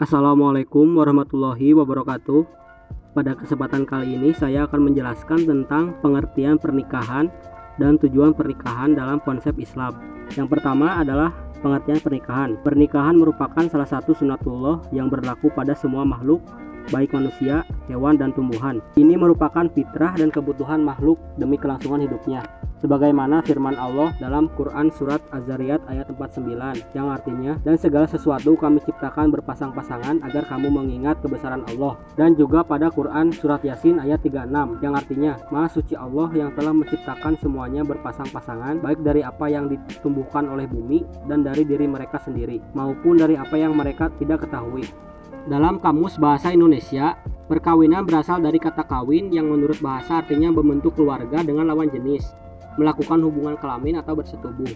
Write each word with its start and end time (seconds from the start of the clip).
Assalamualaikum 0.00 0.96
warahmatullahi 0.96 1.76
wabarakatuh. 1.76 2.48
Pada 3.12 3.36
kesempatan 3.36 3.84
kali 3.84 4.16
ini 4.16 4.32
saya 4.32 4.64
akan 4.64 4.88
menjelaskan 4.88 5.44
tentang 5.44 5.92
pengertian 6.00 6.56
pernikahan 6.56 7.28
dan 7.76 8.00
tujuan 8.00 8.32
pernikahan 8.32 8.96
dalam 8.96 9.20
konsep 9.20 9.52
Islam. 9.60 10.00
Yang 10.32 10.56
pertama 10.56 11.04
adalah 11.04 11.36
pengertian 11.60 12.00
pernikahan. 12.00 12.56
Pernikahan 12.64 13.12
merupakan 13.12 13.60
salah 13.68 13.84
satu 13.84 14.16
sunatullah 14.16 14.88
yang 14.88 15.12
berlaku 15.12 15.52
pada 15.52 15.76
semua 15.76 16.08
makhluk, 16.08 16.40
baik 16.88 17.12
manusia, 17.12 17.68
hewan, 17.84 18.16
dan 18.16 18.32
tumbuhan. 18.32 18.80
Ini 18.96 19.20
merupakan 19.20 19.68
fitrah 19.68 20.16
dan 20.16 20.32
kebutuhan 20.32 20.80
makhluk 20.80 21.20
demi 21.36 21.60
kelangsungan 21.60 22.08
hidupnya 22.08 22.40
sebagaimana 22.80 23.44
firman 23.44 23.76
Allah 23.76 24.16
dalam 24.18 24.48
Quran 24.56 24.88
surat 24.90 25.20
Az-Zariyat 25.30 25.84
ayat 25.86 26.08
49 26.08 26.96
yang 26.96 27.08
artinya 27.12 27.60
dan 27.62 27.76
segala 27.76 28.08
sesuatu 28.08 28.56
kami 28.56 28.80
ciptakan 28.82 29.28
berpasang-pasangan 29.36 30.24
agar 30.24 30.48
kamu 30.48 30.72
mengingat 30.72 31.20
kebesaran 31.20 31.62
Allah. 31.68 32.00
Dan 32.16 32.34
juga 32.34 32.64
pada 32.64 32.88
Quran 32.88 33.30
surat 33.30 33.60
Yasin 33.62 34.00
ayat 34.00 34.24
36 34.24 34.80
yang 34.80 34.96
artinya 34.96 35.36
Maha 35.52 35.68
suci 35.70 35.94
Allah 35.94 36.32
yang 36.32 36.50
telah 36.56 36.72
menciptakan 36.72 37.36
semuanya 37.38 37.84
berpasang-pasangan 37.84 38.80
baik 38.80 39.04
dari 39.04 39.20
apa 39.20 39.46
yang 39.52 39.68
ditumbuhkan 39.68 40.48
oleh 40.48 40.64
bumi 40.66 41.04
dan 41.28 41.44
dari 41.44 41.62
diri 41.62 41.84
mereka 41.84 42.18
sendiri 42.18 42.58
maupun 42.72 43.20
dari 43.20 43.36
apa 43.36 43.54
yang 43.60 43.76
mereka 43.76 44.08
tidak 44.16 44.48
ketahui. 44.48 44.88
Dalam 45.48 45.80
kamus 45.80 46.20
bahasa 46.20 46.52
Indonesia, 46.52 47.16
perkawinan 47.48 48.04
berasal 48.04 48.44
dari 48.44 48.60
kata 48.60 48.84
kawin 48.84 49.32
yang 49.32 49.48
menurut 49.48 49.80
bahasa 49.80 50.20
artinya 50.20 50.52
membentuk 50.52 51.00
keluarga 51.00 51.40
dengan 51.40 51.72
lawan 51.72 51.88
jenis 51.88 52.28
melakukan 52.78 53.18
hubungan 53.24 53.56
kelamin 53.58 53.98
atau 53.98 54.14
bersetubuh. 54.14 54.70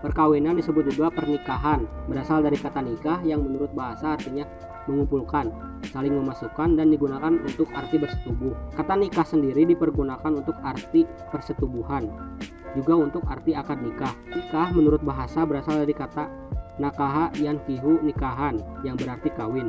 Perkawinan 0.00 0.56
disebut 0.56 0.88
juga 0.88 1.12
pernikahan, 1.12 1.84
berasal 2.08 2.40
dari 2.40 2.56
kata 2.56 2.80
nikah 2.80 3.20
yang 3.20 3.44
menurut 3.44 3.68
bahasa 3.76 4.16
artinya 4.16 4.48
mengumpulkan, 4.88 5.52
saling 5.92 6.16
memasukkan 6.16 6.80
dan 6.80 6.88
digunakan 6.88 7.36
untuk 7.36 7.68
arti 7.76 8.00
bersetubuh. 8.00 8.56
Kata 8.72 8.96
nikah 8.96 9.28
sendiri 9.28 9.68
dipergunakan 9.68 10.40
untuk 10.40 10.56
arti 10.64 11.04
persetubuhan, 11.28 12.08
juga 12.72 12.96
untuk 12.96 13.22
arti 13.28 13.52
akad 13.52 13.84
nikah. 13.84 14.16
Nikah 14.32 14.72
menurut 14.72 15.04
bahasa 15.04 15.44
berasal 15.44 15.84
dari 15.84 15.92
kata 15.92 16.32
nakaha 16.80 17.28
yang 17.36 17.60
kihu 17.68 18.00
nikahan 18.00 18.56
yang 18.80 18.96
berarti 18.96 19.28
kawin. 19.36 19.68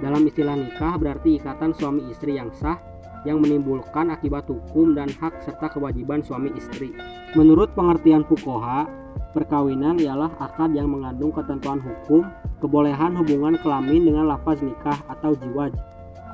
Dalam 0.00 0.24
istilah 0.24 0.56
nikah 0.56 0.96
berarti 0.96 1.36
ikatan 1.38 1.76
suami 1.76 2.08
istri 2.08 2.40
yang 2.40 2.48
sah 2.56 2.80
yang 3.22 3.38
menimbulkan 3.38 4.10
akibat 4.10 4.46
hukum 4.50 4.98
dan 4.98 5.10
hak 5.18 5.42
serta 5.46 5.70
kewajiban 5.70 6.22
suami 6.22 6.50
istri. 6.58 6.90
Menurut 7.38 7.70
pengertian 7.78 8.26
Fukoha, 8.26 8.86
perkawinan 9.32 10.02
ialah 10.02 10.30
akad 10.42 10.74
yang 10.74 10.90
mengandung 10.90 11.30
ketentuan 11.30 11.78
hukum, 11.78 12.26
kebolehan 12.58 13.14
hubungan 13.14 13.58
kelamin 13.62 14.06
dengan 14.10 14.30
lafaz 14.30 14.58
nikah 14.62 14.98
atau 15.06 15.38
jiwaj 15.38 15.74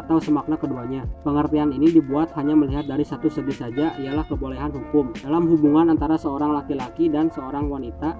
atau 0.05 0.23
semakna 0.23 0.55
keduanya. 0.55 1.05
Pengertian 1.27 1.75
ini 1.75 1.91
dibuat 1.91 2.31
hanya 2.39 2.55
melihat 2.55 2.87
dari 2.87 3.03
satu 3.03 3.27
segi 3.27 3.55
saja 3.55 3.95
ialah 3.99 4.25
kebolehan 4.31 4.71
hukum 4.71 5.11
dalam 5.19 5.51
hubungan 5.51 5.91
antara 5.91 6.15
seorang 6.15 6.55
laki-laki 6.55 7.11
dan 7.11 7.29
seorang 7.29 7.67
wanita 7.67 8.15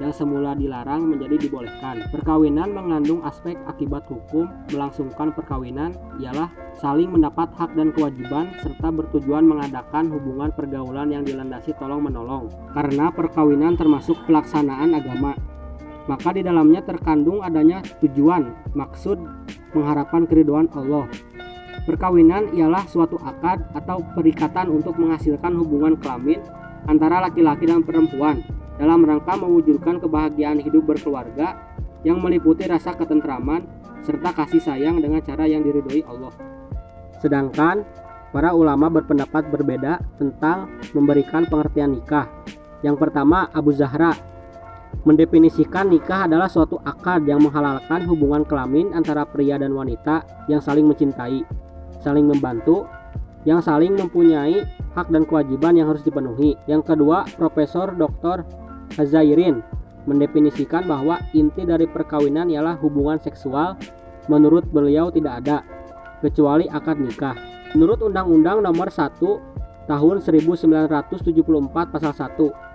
yang 0.00 0.10
semula 0.16 0.56
dilarang 0.56 1.06
menjadi 1.06 1.36
dibolehkan. 1.46 2.08
Perkawinan 2.08 2.72
mengandung 2.72 3.20
aspek 3.22 3.54
akibat 3.68 4.08
hukum, 4.08 4.48
melangsungkan 4.72 5.30
perkawinan 5.36 5.92
ialah 6.18 6.48
saling 6.80 7.12
mendapat 7.12 7.52
hak 7.54 7.76
dan 7.76 7.92
kewajiban 7.92 8.48
serta 8.64 8.88
bertujuan 8.88 9.44
mengadakan 9.44 10.08
hubungan 10.08 10.50
pergaulan 10.56 11.12
yang 11.12 11.22
dilandasi 11.22 11.76
tolong-menolong. 11.76 12.48
Karena 12.72 13.12
perkawinan 13.12 13.76
termasuk 13.76 14.16
pelaksanaan 14.24 14.96
agama, 14.96 15.36
maka 16.08 16.32
di 16.32 16.40
dalamnya 16.40 16.80
terkandung 16.84 17.44
adanya 17.44 17.84
tujuan, 18.00 18.52
maksud, 18.72 19.20
mengharapkan 19.76 20.24
keriduan 20.24 20.70
Allah. 20.72 21.08
Perkawinan 21.84 22.52
ialah 22.54 22.84
suatu 22.86 23.16
akad 23.20 23.64
atau 23.72 24.04
perikatan 24.14 24.68
untuk 24.68 25.00
menghasilkan 25.00 25.56
hubungan 25.56 25.96
kelamin 25.98 26.38
antara 26.86 27.24
laki-laki 27.24 27.66
dan 27.66 27.82
perempuan 27.82 28.44
dalam 28.76 29.04
rangka 29.04 29.36
mewujudkan 29.36 30.00
kebahagiaan 30.00 30.60
hidup 30.60 30.88
berkeluarga 30.88 31.56
yang 32.00 32.20
meliputi 32.20 32.64
rasa 32.64 32.96
ketentraman 32.96 33.68
serta 34.00 34.32
kasih 34.32 34.60
sayang 34.60 35.04
dengan 35.04 35.20
cara 35.20 35.44
yang 35.44 35.60
diridhoi 35.60 36.00
Allah. 36.08 36.32
Sedangkan 37.20 37.84
para 38.32 38.56
ulama 38.56 38.88
berpendapat 38.88 39.52
berbeda 39.52 40.00
tentang 40.16 40.72
memberikan 40.96 41.44
pengertian 41.44 42.00
nikah. 42.00 42.24
Yang 42.80 42.96
pertama 42.96 43.52
Abu 43.52 43.76
Zahra 43.76 44.16
mendefinisikan 45.08 45.88
nikah 45.88 46.28
adalah 46.28 46.46
suatu 46.46 46.76
akad 46.84 47.24
yang 47.24 47.40
menghalalkan 47.40 48.04
hubungan 48.04 48.44
kelamin 48.44 48.92
antara 48.92 49.24
pria 49.24 49.56
dan 49.56 49.72
wanita 49.72 50.24
yang 50.52 50.60
saling 50.60 50.84
mencintai, 50.84 51.44
saling 52.04 52.28
membantu, 52.28 52.84
yang 53.48 53.64
saling 53.64 53.96
mempunyai 53.96 54.64
hak 54.92 55.08
dan 55.08 55.24
kewajiban 55.24 55.76
yang 55.76 55.88
harus 55.88 56.04
dipenuhi. 56.04 56.56
Yang 56.68 56.92
kedua, 56.92 57.24
Profesor 57.40 57.96
Dr. 57.96 58.44
Hazairin 59.00 59.64
mendefinisikan 60.04 60.84
bahwa 60.84 61.20
inti 61.32 61.64
dari 61.64 61.88
perkawinan 61.88 62.52
ialah 62.52 62.76
hubungan 62.80 63.20
seksual 63.20 63.76
menurut 64.28 64.68
beliau 64.68 65.08
tidak 65.08 65.44
ada 65.44 65.64
kecuali 66.20 66.68
akad 66.68 67.00
nikah. 67.00 67.36
Menurut 67.72 68.02
Undang-Undang 68.02 68.66
Nomor 68.66 68.90
1 68.90 69.22
Tahun 69.86 70.16
1974 70.22 71.94
Pasal 71.94 72.12
1 72.14 72.69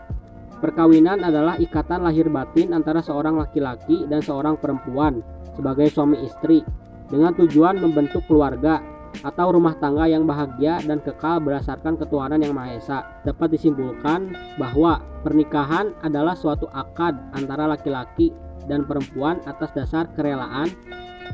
Perkawinan 0.66 1.22
adalah 1.22 1.62
ikatan 1.62 2.02
lahir 2.02 2.26
batin 2.26 2.74
antara 2.74 2.98
seorang 2.98 3.38
laki-laki 3.38 4.10
dan 4.10 4.26
seorang 4.26 4.58
perempuan 4.58 5.22
sebagai 5.54 5.94
suami 5.94 6.26
istri 6.26 6.66
dengan 7.06 7.38
tujuan 7.38 7.78
membentuk 7.78 8.26
keluarga 8.26 8.82
atau 9.22 9.54
rumah 9.54 9.78
tangga 9.78 10.10
yang 10.10 10.26
bahagia 10.26 10.82
dan 10.90 11.06
kekal 11.06 11.38
berdasarkan 11.38 12.02
ketuhanan 12.02 12.42
yang 12.42 12.58
Maha 12.58 12.82
Esa. 12.82 13.06
Dapat 13.22 13.54
disimpulkan 13.54 14.34
bahwa 14.58 15.06
pernikahan 15.22 15.94
adalah 16.02 16.34
suatu 16.34 16.66
akad 16.74 17.14
antara 17.38 17.70
laki-laki 17.70 18.34
dan 18.66 18.90
perempuan 18.90 19.38
atas 19.46 19.70
dasar 19.78 20.10
kerelaan 20.18 20.74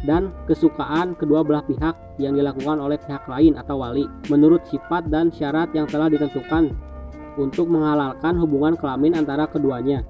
dan 0.03 0.35
kesukaan 0.43 1.15
kedua 1.15 1.39
belah 1.39 1.63
pihak 1.63 1.95
yang 2.19 2.35
dilakukan 2.35 2.83
oleh 2.83 2.99
pihak 2.99 3.23
lain 3.31 3.55
atau 3.55 3.79
wali 3.79 4.11
menurut 4.27 4.59
sifat 4.67 5.07
dan 5.07 5.31
syarat 5.31 5.71
yang 5.71 5.87
telah 5.87 6.11
ditentukan 6.11 6.90
untuk 7.39 7.67
menghalalkan 7.71 8.35
hubungan 8.39 8.75
kelamin 8.75 9.15
antara 9.15 9.47
keduanya 9.47 10.03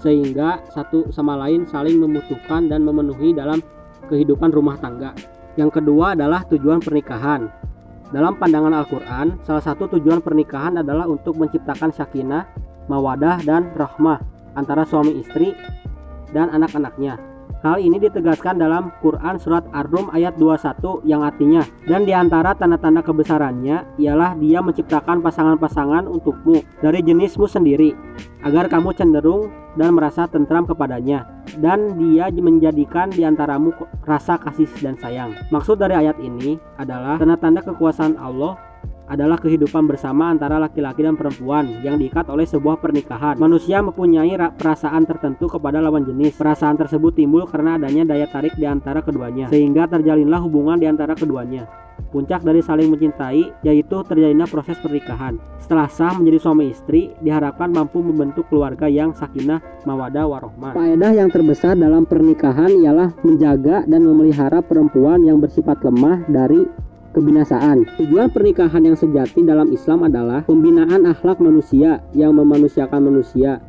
sehingga 0.00 0.60
satu 0.72 1.08
sama 1.08 1.36
lain 1.40 1.64
saling 1.68 1.96
membutuhkan 1.96 2.68
dan 2.68 2.84
memenuhi 2.84 3.32
dalam 3.32 3.64
kehidupan 4.12 4.52
rumah 4.52 4.76
tangga. 4.78 5.16
Yang 5.56 5.80
kedua 5.80 6.12
adalah 6.12 6.44
tujuan 6.52 6.84
pernikahan. 6.84 7.48
Dalam 8.12 8.38
pandangan 8.38 8.70
Al-Quran, 8.70 9.40
salah 9.42 9.64
satu 9.64 9.90
tujuan 9.98 10.22
pernikahan 10.22 10.78
adalah 10.78 11.10
untuk 11.10 11.34
menciptakan 11.40 11.90
sakinah, 11.90 12.46
mawadah, 12.86 13.42
dan 13.42 13.72
rahmah 13.74 14.22
antara 14.54 14.86
suami 14.86 15.18
istri 15.18 15.56
dan 16.30 16.52
anak-anaknya. 16.54 17.18
Hal 17.66 17.82
ini 17.82 17.98
ditegaskan 17.98 18.62
dalam 18.62 18.94
Quran 19.02 19.42
Surat 19.42 19.66
Ar-Rum 19.74 20.14
ayat 20.14 20.38
21 20.38 21.02
yang 21.02 21.26
artinya 21.26 21.66
Dan 21.82 22.06
di 22.06 22.14
antara 22.14 22.54
tanda-tanda 22.54 23.02
kebesarannya 23.02 23.98
ialah 23.98 24.38
dia 24.38 24.62
menciptakan 24.62 25.18
pasangan-pasangan 25.18 26.06
untukmu 26.06 26.62
dari 26.78 27.02
jenismu 27.02 27.50
sendiri 27.50 27.90
Agar 28.46 28.70
kamu 28.70 28.94
cenderung 28.94 29.50
dan 29.74 29.98
merasa 29.98 30.30
tentram 30.30 30.62
kepadanya 30.62 31.26
Dan 31.58 31.98
dia 31.98 32.30
menjadikan 32.30 33.10
diantaramu 33.10 33.74
rasa 34.06 34.38
kasih 34.38 34.70
dan 34.78 34.94
sayang. 35.02 35.34
Maksud 35.50 35.82
dari 35.82 35.98
ayat 35.98 36.22
ini 36.22 36.62
adalah 36.78 37.18
tanda-tanda 37.18 37.66
kekuasaan 37.66 38.14
Allah 38.14 38.54
adalah 39.06 39.38
kehidupan 39.38 39.86
bersama 39.86 40.30
antara 40.30 40.58
laki-laki 40.58 41.06
dan 41.06 41.14
perempuan 41.14 41.80
yang 41.82 41.96
diikat 41.98 42.26
oleh 42.26 42.46
sebuah 42.46 42.82
pernikahan. 42.82 43.38
Manusia 43.38 43.78
mempunyai 43.82 44.34
perasaan 44.58 45.06
tertentu 45.06 45.46
kepada 45.46 45.78
lawan 45.78 46.02
jenis. 46.02 46.34
Perasaan 46.38 46.74
tersebut 46.74 47.14
timbul 47.14 47.46
karena 47.46 47.78
adanya 47.78 48.02
daya 48.02 48.26
tarik 48.26 48.54
di 48.58 48.66
antara 48.66 49.00
keduanya, 49.00 49.46
sehingga 49.48 49.86
terjalinlah 49.86 50.42
hubungan 50.42 50.78
di 50.78 50.86
antara 50.90 51.14
keduanya. 51.14 51.66
Puncak 52.06 52.44
dari 52.44 52.60
saling 52.60 52.92
mencintai 52.92 53.64
yaitu 53.66 53.96
terjadinya 54.04 54.44
proses 54.44 54.78
pernikahan. 54.78 55.40
Setelah 55.58 55.88
sah 55.90 56.12
menjadi 56.14 56.38
suami 56.38 56.70
istri, 56.70 57.10
diharapkan 57.24 57.72
mampu 57.72 58.04
membentuk 58.04 58.46
keluarga 58.52 58.86
yang 58.86 59.16
sakinah, 59.16 59.58
mawadah, 59.88 60.28
warohmah. 60.28 60.76
Faedah 60.76 61.12
yang 61.16 61.32
terbesar 61.32 61.74
dalam 61.74 62.04
pernikahan 62.06 62.70
ialah 62.70 63.10
menjaga 63.24 63.82
dan 63.88 64.00
memelihara 64.06 64.60
perempuan 64.62 65.24
yang 65.24 65.40
bersifat 65.42 65.82
lemah 65.82 66.22
dari 66.30 66.68
kebinasaan. 67.16 67.88
Tujuan 67.96 68.28
pernikahan 68.28 68.84
yang 68.84 68.94
sejati 69.00 69.40
dalam 69.40 69.72
Islam 69.72 70.04
adalah 70.04 70.44
pembinaan 70.44 71.08
akhlak 71.08 71.40
manusia 71.40 72.04
yang 72.12 72.36
memanusiakan 72.36 73.00
manusia 73.08 73.64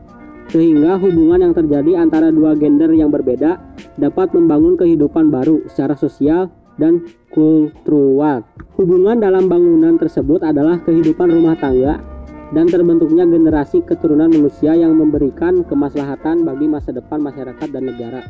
sehingga 0.48 0.96
hubungan 0.96 1.44
yang 1.44 1.54
terjadi 1.56 2.00
antara 2.00 2.32
dua 2.32 2.56
gender 2.56 2.92
yang 2.96 3.12
berbeda 3.12 3.60
dapat 4.00 4.32
membangun 4.32 4.80
kehidupan 4.80 5.28
baru 5.28 5.64
secara 5.68 5.96
sosial 5.96 6.48
dan 6.80 7.04
kultural. 7.34 8.48
Hubungan 8.80 9.20
dalam 9.20 9.50
bangunan 9.50 9.98
tersebut 9.98 10.46
adalah 10.46 10.80
kehidupan 10.86 11.34
rumah 11.34 11.58
tangga 11.58 12.00
dan 12.56 12.70
terbentuknya 12.72 13.28
generasi 13.28 13.84
keturunan 13.84 14.32
manusia 14.32 14.72
yang 14.72 14.96
memberikan 14.96 15.68
kemaslahatan 15.68 16.48
bagi 16.48 16.70
masa 16.70 16.96
depan 16.96 17.20
masyarakat 17.20 17.68
dan 17.68 17.84
negara. 17.84 18.24